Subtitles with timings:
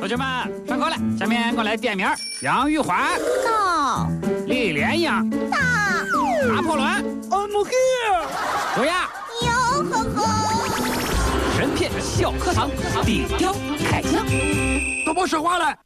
[0.00, 0.26] 同学们
[0.66, 2.08] 上课了，下面我来点名：
[2.40, 4.08] 杨玉环、到
[4.46, 5.58] 李莲英、到
[6.48, 6.88] 拿破仑、
[7.28, 8.24] I'm here。
[8.74, 9.10] 卓雅。
[9.42, 12.70] 哟呵呵，神片小课堂，
[13.04, 13.54] 低调
[13.90, 14.24] 开讲。
[15.04, 15.76] 都别说话了。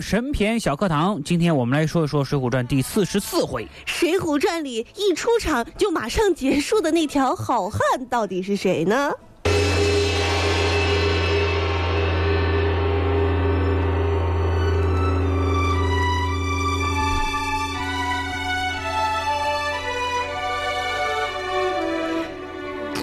[0.00, 3.64] 神篇小课堂，今天我们来说一说《水浒传》第四十四回。
[3.84, 9.10] 《水浒传》里一出场就马上结束的那条好汉到底是谁呢？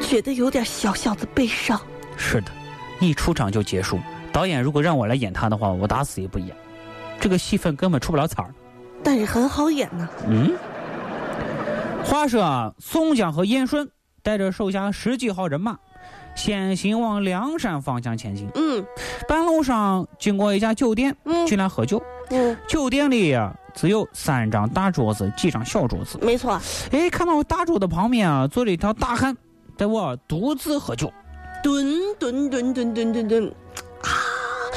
[0.01, 1.79] 觉得有点小小的悲伤。
[2.15, 2.51] 是的，
[2.99, 3.99] 一出场就结束。
[4.31, 6.55] 导演如果让我来演他的话，我打死也不演。
[7.19, 8.53] 这个戏份根本出不了彩儿。
[9.03, 10.09] 但是很好演呢。
[10.27, 10.55] 嗯。
[12.03, 13.89] 话说啊，宋江和燕顺
[14.21, 15.77] 带着手下十几号人马，
[16.35, 18.47] 先行往梁山方向前进。
[18.55, 18.85] 嗯
[19.27, 22.01] 半路上经过一家酒店，嗯进来喝酒。
[22.29, 26.19] 嗯，酒店里呀、只有三张大桌子，几张小桌子。
[26.21, 26.59] 没错，
[26.91, 29.35] 哎，看到大桌子旁边啊，坐着一条大汉，
[29.77, 31.11] 在我独自喝酒。
[31.63, 33.55] 蹲蹲蹲蹲蹲蹲蹲，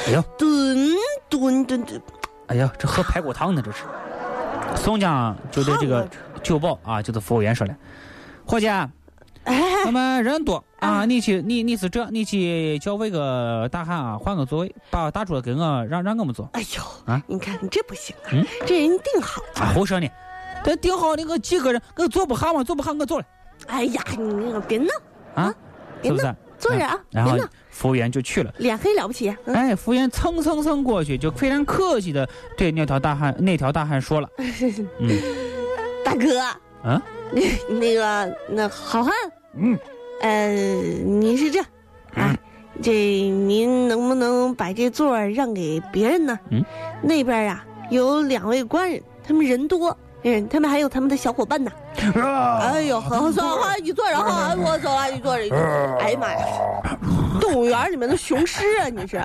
[0.07, 0.89] 哎呦，蹲
[1.29, 2.01] 蹲蹲蹲，
[2.49, 3.83] 哎呀，这喝排骨汤呢，这是。
[4.75, 6.07] 宋江就对这个
[6.43, 7.75] 酒保啊，就是服务员说了
[8.45, 8.67] ：“伙计
[9.85, 16.47] 我们人多啊，啊你去，你你是这，你去叫位个大汉啊，换个座位，把大桌给我，让让我们坐。
[16.53, 19.41] 哎呦，啊你看你这不行啊，嗯这人定好。
[19.55, 20.07] 啊，胡说呢！
[20.63, 23.25] 这定好那个几个人，我坐不下嘛，坐不下我坐了
[23.67, 24.93] 哎呀，你那个别闹，
[25.35, 25.53] 啊，
[26.03, 26.35] 是不是？
[26.59, 28.53] 坐着啊，别然后闹，服务员就去了。
[28.57, 29.35] 脸黑了不起。
[29.45, 32.27] 嗯，哎，服务员蹭蹭蹭过去，就非常客气的
[32.57, 34.29] 对那条大汉那条大汉说了
[34.99, 35.09] ：“嗯
[36.03, 36.39] 大哥，
[36.83, 37.01] 啊，
[37.69, 39.13] 那个那好汉，
[39.55, 39.77] 嗯，
[40.21, 41.61] 呃，您是这，
[42.13, 42.35] 啊，
[42.81, 46.39] 这您能不能把这座儿让给别人呢？
[46.49, 46.63] 嗯，
[47.01, 49.95] 那边啊有两位官人，他们人多。
[50.23, 51.71] 嗯，他们还有他们的小伙伴呢。
[52.61, 55.49] 哎呦， 好好好，好，你坐着，好，我走了，你坐着。
[55.49, 56.39] 坐着哎呀妈呀，
[57.39, 59.17] 动物园里面的雄狮啊，你是？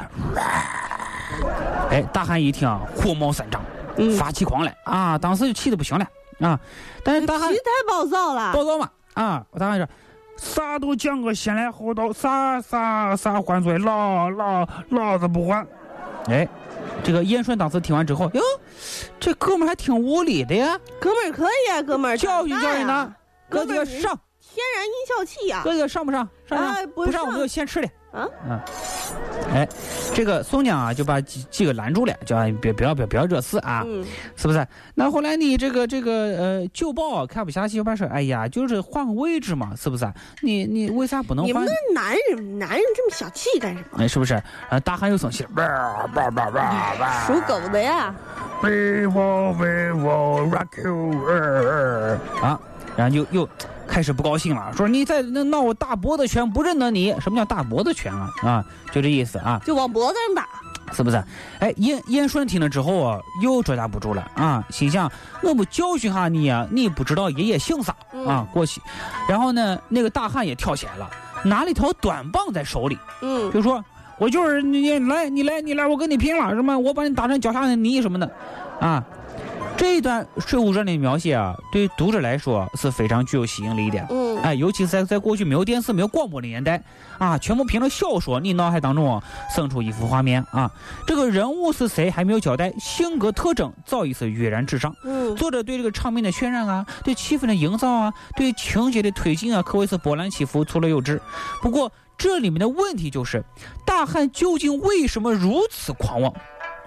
[1.91, 3.61] 哎，大汉一听啊，火冒三丈，
[3.97, 5.19] 嗯发起狂来啊！
[5.19, 6.07] 当时就气得不行了
[6.41, 6.59] 啊！
[7.05, 8.53] 但是大汉气太暴躁了。
[8.53, 9.45] 暴躁嘛啊！
[9.51, 9.89] 我大汉说
[10.37, 15.67] ：“啥都讲个先来后到，啥啥啥还嘴，老老老子不还。”
[16.29, 16.49] 哎，
[17.03, 18.43] 这个燕顺当时听完之后，哟，
[19.21, 23.15] 这哥们儿还挺无理的呀，哥们儿可以啊，哥们儿教训教训他，
[23.49, 26.29] 哥哥上，天然音效器呀、哥几个上不上？
[26.49, 27.07] 上上，哎不上。
[27.07, 27.93] 不上我们就先吃点。
[28.13, 28.29] 啊！
[28.49, 28.61] 嗯，
[29.53, 29.69] 哎，
[30.13, 34.05] 这个宋江啊，就把几几个拦住了，叫别不要不要不要惹事啊，嗯，
[34.35, 34.67] 是不是？
[34.95, 40.11] 那后来你这个这个呃旧报看不下去，把说，哎呀，就是换个位置嘛，是不是？
[40.43, 41.69] 你你为啥不能换你们？
[41.95, 43.99] 那男人，男人这么小气干什么？
[43.99, 44.35] 哎，是不是？
[44.69, 46.11] 啊，大汉又生气了，
[47.27, 48.13] 属狗的呀
[48.61, 51.13] ！We will, we will rock you.
[51.29, 52.59] 呃啊，
[52.97, 53.49] 然后又又
[53.95, 57.15] 开始不高兴了，说你在那闹我大脖子拳，不认得你。
[57.21, 58.29] 什么叫大脖子拳啊？
[58.43, 59.63] 啊，就这意思啊。
[59.65, 60.49] 就往脖子上打。
[60.93, 61.25] 是不是？
[61.61, 65.09] 哎，燕燕顺听了之后啊，又招架不住了啊，心想
[65.45, 67.95] 我不教训下你啊，你不知道爷爷姓啥
[68.27, 68.45] 啊？
[68.53, 68.81] 过去，
[69.29, 71.09] 然后呢，那个大汉也跳起来了，
[71.45, 73.83] 拿了一条短棒在手里，嗯，就说
[74.19, 76.77] ：“我就是你来，你来，你来，我跟你拼了，什么？
[76.77, 78.29] 我把你打成脚下的泥什么的，
[78.81, 79.05] 啊。”
[79.85, 84.07] 这一段《水浒传》的描写啊，对读者来说是非常具有吸引力的。
[84.09, 86.83] 嗯，哎，尤其是在在过去没有电视、没有广播的年代
[87.19, 89.23] 啊，全部凭着小说，你脑海当中啊
[89.55, 90.71] 生出一幅画面啊。
[91.07, 94.97] 这个人物是谁还没有交代，性格特征早已是跃然纸上。
[95.05, 101.21] 嗯，作者对这个场面的渲染啊，对气氛的营造啊，对情节的推进啊，可谓是波澜起伏，错落有致。
[101.61, 103.45] 不过这里面的问题就是，
[103.85, 106.33] 大汉究竟为什么如此狂妄？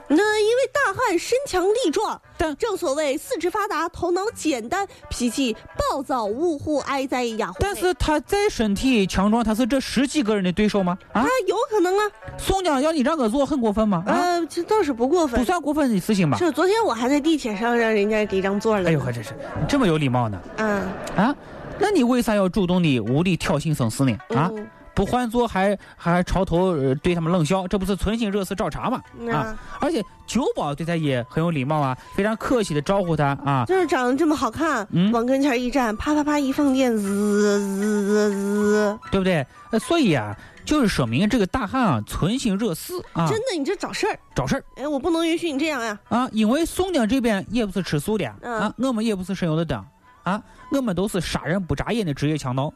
[0.10, 7.52] 那因为大汉身强力壮，但正所谓四肢发达，头脑简单，脾气暴躁，呜呼哀哉呀。
[7.60, 10.98] 但是他再身体强壮，他是这十几个人的对手吗？
[11.12, 12.02] 啊他，有可能啊，
[12.38, 14.04] 宋江要你让我做，很过分吗？
[14.08, 15.46] 啊，呃，这倒是不过分不。
[15.46, 16.38] 算过分的事情吧？
[16.38, 18.90] 是昨天我还在地铁上让人家给让座了呢。
[18.90, 20.88] 哎呦，还真是你这么有礼貌呢嗯
[21.18, 21.36] 啊！
[21.80, 24.18] 那你为啥要主动的无理挑衅生死呢？
[24.30, 29.00] 啊，嗯不换座还还朝头呃对他们冷笑，这不是存心惹事找茬吗？
[29.20, 29.56] 嗯啊！
[29.80, 33.64] 而且酒保对他也很有礼貌啊，非常客气的招呼他啊。
[33.68, 37.60] 就是长得这么好看，嗯往跟前一站，啪啪啪一放电，滋滋
[38.08, 39.00] 滋滋。
[39.12, 39.46] 对不对？
[39.70, 40.36] 呃，所以啊，
[40.66, 44.18] 就是说明这个大汉啊存心惹事啊，真的，你这找事儿。
[44.34, 46.00] 找事儿哎，我不能允许你这样呀。
[46.10, 46.28] 啊！
[46.32, 49.80] 因为宋江这边也不是吃素的嗯啊，我们也不是省油的灯
[50.28, 52.74] 啊，我们都是杀人不眨眼的职业强盗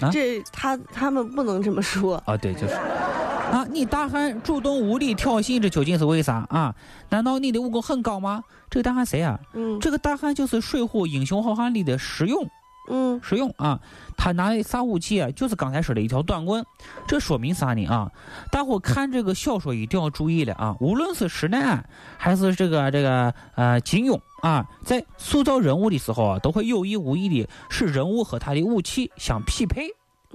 [0.00, 2.22] 啊这他他们不能这么说。
[2.26, 2.36] 啊！
[2.36, 6.74] 对，就是啊，你大汉主动无理挑衅，这究竟是为啥啊？
[7.08, 8.44] 难道你的武功很高吗？
[8.68, 9.40] 这个大汉谁啊？
[9.54, 12.46] 嗯这个大汉就是《水浒英雄好汉》里的石勇。
[12.88, 13.80] 嗯实用啊，
[14.16, 15.30] 他拿的啥武器啊？
[15.30, 16.64] 就是刚才说的一条短棍。
[17.06, 18.10] 这说明啥呢啊？
[18.50, 20.76] 大伙看这个小说一定要注意了啊！
[20.80, 21.88] 无论是施耐庵
[22.18, 29.88] 还是这个这个呃金庸啊，在塑造人物的时候啊，都会有意无意的使人物和他的武器相匹配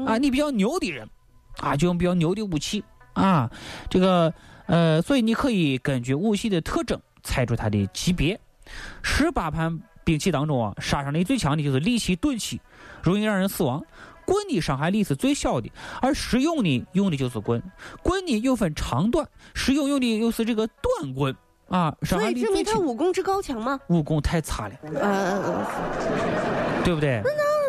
[0.06, 0.18] 啊。
[0.18, 1.08] 嗯你比较牛的人
[1.58, 3.52] 啊，就用比较牛的武器啊。
[3.90, 4.34] 这个
[4.66, 8.40] 呃，所以你可以根据武器的特征猜出它的级别。
[9.02, 9.80] 十八盘
[10.10, 12.60] 兵器当中啊，杀伤力最强的就是利器、钝器，
[13.04, 13.80] 容易让人死亡。
[14.26, 15.72] 棍的伤害力是最小的，
[16.02, 17.62] 而实用呢用的就是棍。
[18.02, 21.36] 棍呢又分长短，实用用的又是这个短棍
[21.68, 22.92] 啊，伤害力最轻以证明他。
[22.92, 23.80] 武功之高强吗？
[23.90, 25.68] 武功太差了，呃
[26.84, 27.22] 对不对？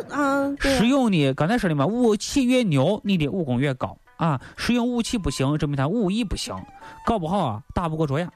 [0.09, 4.41] 啊，对石勇呢，刚才说的嘛，武器越牛，你的武功越高啊。
[4.57, 6.55] 使用武器不行，证明他武艺不行，
[7.07, 8.29] 搞不好啊打不过卓雅。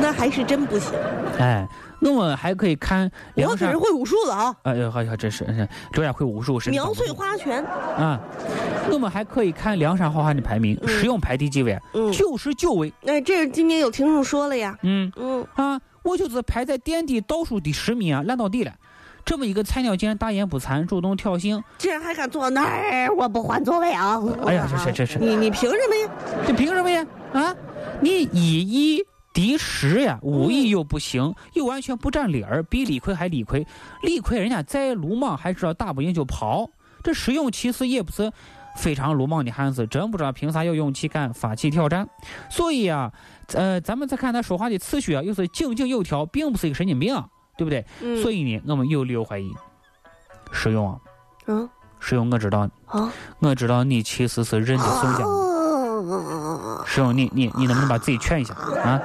[0.00, 0.92] 那还是真不行。
[1.38, 1.66] 哎，
[2.00, 3.92] 我们还可以看梁山我可是。
[3.92, 7.64] 会武术的啊，哎呀，好像真是，嗯卓雅会武术，是苗翠花拳。
[7.64, 8.20] 啊。
[8.88, 11.78] 那么还可以看梁山好汉的排名，嗯石勇排第几位？
[11.94, 12.92] 嗯，九十九位。
[13.06, 14.78] 哎，这是今天有听众说了呀。
[14.82, 18.72] 嗯嗯，啊，我就是排在垫底倒数第十名啊，烂到底了。
[19.26, 24.22] 这么一个菜鸟竟然大言不惭，主动挑衅，竟然还敢坐那儿，我不换座位啊！
[24.46, 26.10] 哎呀这是这是你你凭什么呀？
[26.46, 27.04] 这凭什么呀？
[27.32, 27.54] 啊，
[28.00, 33.66] 你以一敌十呀，武艺又不行，又完全不占理儿，比李逵还理亏。
[34.02, 36.70] 李逵人家再鲁莽，还知道打不赢就跑。
[37.02, 38.32] 这石勇其实也不是
[38.76, 42.08] 非常鲁莽的汉子，真不知道凭啥有勇气敢发起挑战。
[42.48, 43.12] 所以啊，
[43.54, 47.26] 呃，咱们再看他说话的次序啊，又是井井有条，并不是一个神经病啊，
[47.56, 47.84] 对不对？
[48.00, 49.52] 嗯，所以呢，我们有理由怀疑。
[50.52, 50.98] 石勇啊，
[51.46, 51.68] 嗯
[51.98, 55.26] 石勇，我知道，啊，我知道你其实是认得宋江
[56.86, 58.54] 石勇，你你你能不能把自己劝一下？
[58.54, 59.00] 啊？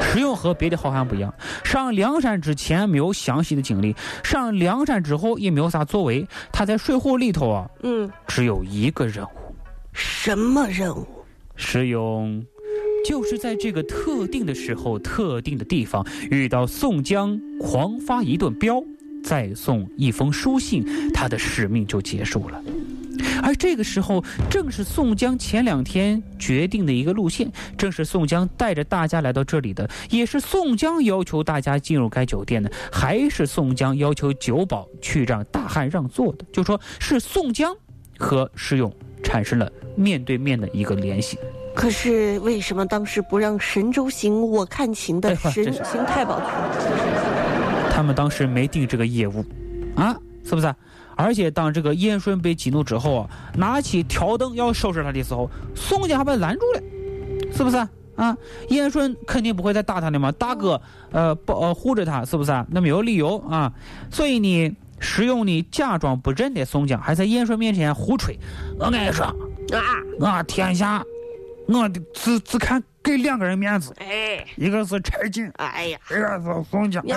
[0.00, 1.34] 石勇和别的好汉不一样，
[1.64, 6.24] 上梁山之前没有详细的经历，上梁山之后也没有啥作为。
[6.52, 9.28] 他在《水浒》里头啊，嗯，只有一个任务。
[9.92, 11.04] 什么任务？
[11.56, 12.44] 石勇
[13.04, 18.82] 就是在这个特定的时候、特定的地方遇到宋江，狂发一顿飙，
[19.22, 22.62] 再送一封书信，他的使命就结束了。
[23.42, 36.44] 而这个时候，正是宋江前两天决定的一个路线，正是宋江带着大家来到这里的，也是宋江要求大家进入该酒店的，还是宋江要求酒保去让大汉让座的。
[36.52, 37.76] 就说是宋江
[38.18, 38.92] 和石勇
[39.22, 41.38] 产生了面对面的一个联系。
[41.74, 46.46] 可是为什么当时不让神州行我看情的神行太保去？
[47.90, 49.44] 他们当时没定这个业务，
[49.96, 50.74] 啊，是不是？
[51.16, 56.82] 而且当这个燕顺被激怒之后啊，拿起条灯要收拾他的时候，宋江还把他拦住了，
[57.52, 57.76] 是不是？
[58.16, 58.36] 啊，
[58.68, 60.80] 燕顺肯定不会再打他的嘛，大哥，
[61.12, 62.64] 呃，保呃护着他，是不是？
[62.68, 63.72] 那没有理由啊，
[64.10, 68.38] 所以呢，使用你假装不认得宋江，还在燕顺面前胡吹。
[68.78, 69.34] 我跟你说，啊，
[70.18, 71.04] 我天下，
[71.66, 77.02] 我的只只看给两个人面子，哎，一个是柴进，哎呀，一个是宋江。
[77.06, 77.16] 那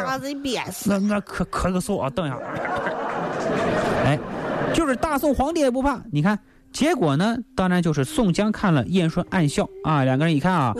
[0.99, 2.37] 那咳咳个嗽啊，等一下。
[4.05, 4.17] 哎，
[4.73, 6.39] 就是大宋皇帝也不怕，你看
[6.71, 10.73] 结果呢，当然就是宋江看了燕顺暗笑啊，两个人一看啊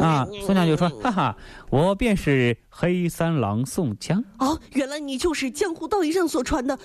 [0.00, 1.36] 啊，宋江就说哈哈，
[1.68, 6.78] 我便是黑三郎宋江，哦，原来你就是江湖道义上所传的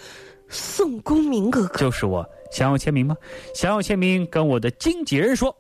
[0.50, 2.26] 宋公明哥哥就是我。
[2.52, 3.18] 想要签名吗？
[3.54, 5.56] 想要签名，跟我的经纪人说。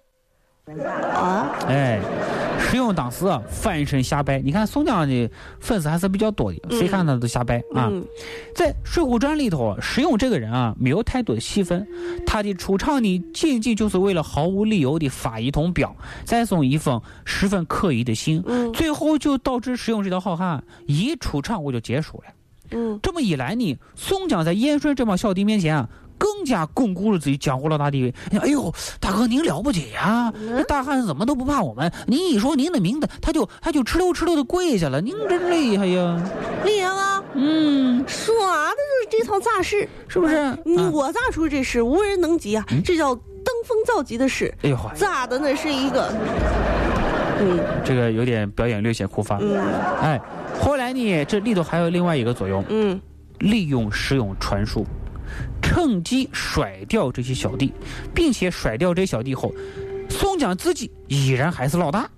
[1.13, 1.55] 啊！
[1.67, 1.99] 哎，
[2.59, 5.29] 石勇当时啊翻身下拜，你看宋江的
[5.59, 7.87] 粉丝还是比较多的，谁看他都下拜啊。
[7.91, 8.03] 嗯
[8.55, 11.85] 在《水浒传》里头，石勇这个人啊，没有太多的戏份，
[12.25, 22.23] 他的出场呢，仅仅就是为了毫无理由的发一通飙，再送一封十分可疑的信，嗯最后就导致石勇这条好汉一出场我就结束了。
[22.71, 28.13] 嗯，这么一来呢，宋江在燕顺这帮小弟面前啊，更加巩固了自己江湖老大地位。
[28.39, 31.91] 哎呦，大哥您了不起呀、这大汉怎么都不怕我们？
[32.07, 35.01] 您一说您的名字，他就他就哧溜哧溜的跪下了。
[35.01, 36.21] 您真厉害呀！
[36.63, 38.33] 厉害吗，嗯，耍
[38.69, 40.35] 的就是这套架势，是不是？
[40.91, 42.65] 我咋出这事，无人能及啊！
[42.83, 46.11] 这叫登峰造极的事，哎呦，炸的那是一个，
[47.39, 47.59] 嗯。
[47.83, 49.37] 这个有点表演略显枯乏。
[49.41, 49.57] 嗯。
[50.01, 50.19] 哎，
[50.59, 52.99] 后来呢，这里头还有另外一个作用，嗯，
[53.39, 54.85] 利用石勇传术，
[55.75, 57.73] 趁机甩掉这些小弟，
[58.13, 59.53] 并且甩掉这些小弟后，
[60.07, 62.09] 宋江自己依然还是老大。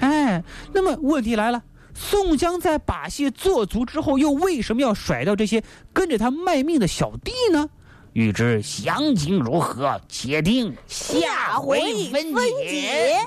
[0.00, 1.62] 哎，那么问题来了，
[1.94, 7.70] 宋江在把戏做足之后，又为什么要甩掉这些跟着他卖命的小弟呢？
[8.12, 13.18] 欲知详情如何，且听下回分解。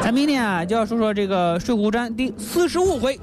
[0.00, 3.18] 咱明天啊，就要说说这个《水浒传》第四十五回。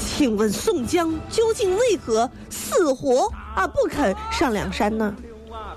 [0.00, 5.14] 请问宋江究竟为何死活啊不肯上梁山呢？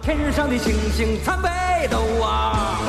[0.01, 2.79] 天上的星星参北斗啊！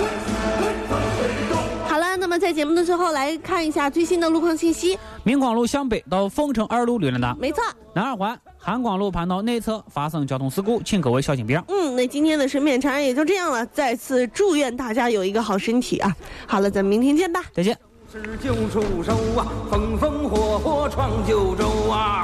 [1.86, 4.98] 好了，那么在节目的最后来看一下最新的路况信息。
[5.22, 7.62] 明光路向北到凤城二路绿了的，没错。
[7.94, 11.64] 南二环韩光路盘道内侧发生交通事故，请各位小心避让。
[11.68, 13.64] 嗯，那今天的神片长也就这样了。
[13.66, 16.16] 再次祝愿大家有一个好身体啊！
[16.48, 17.78] 好了，咱们明天见吧，再见。
[18.14, 22.22] 是救出手啊，风风火火闯九州啊！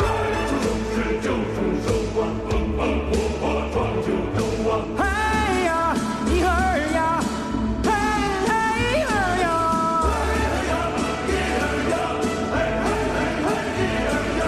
[0.94, 1.34] 是救出
[1.84, 2.80] 手啊，风风
[3.10, 3.42] 火火
[3.72, 4.38] 闯九州
[4.70, 4.72] 啊！
[4.96, 5.02] 嘿
[5.64, 5.96] 呀，
[6.28, 6.46] 一儿
[6.94, 7.20] 呀，
[7.82, 7.90] 嘿
[8.46, 8.52] 嘿
[9.02, 9.44] 儿呀，
[11.26, 11.28] 一
[11.58, 11.58] 儿
[11.90, 11.92] 呀，
[12.46, 12.54] 嘿
[12.86, 12.86] 嘿
[13.42, 14.40] 嘿一儿呀！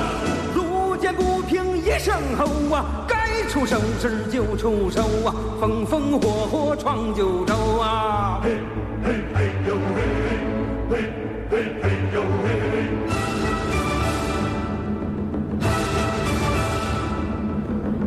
[0.55, 8.39] 路见不平一声吼啊，该出手时就出手啊，风风火火闯九州啊！
[8.45, 8.61] 嘿
[9.03, 10.03] 嘿嘿呦嘿
[10.89, 11.32] 嘿。
[11.53, 12.89] 嘿嘿呦嘿嘿，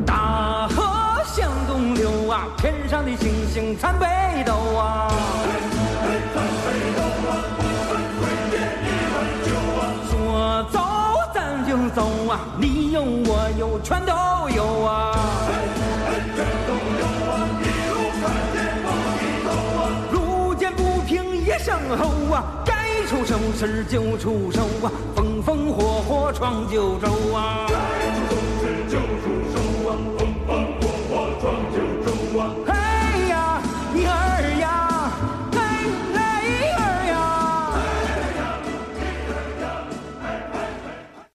[0.04, 4.08] 大河向东流啊，天上的星星参北
[4.48, 5.12] 斗啊。
[10.10, 10.80] 说走
[11.32, 14.12] 咱就走啊，你有我有全都
[14.56, 15.16] 有啊。
[16.36, 18.24] 全都有啊，一路看
[18.56, 19.48] 见不低头
[19.78, 19.80] 啊。
[20.12, 20.18] 路
[20.56, 22.65] 见不平一声吼啊。
[23.16, 27.66] 出手时就出手啊，风风火火闯九州啊！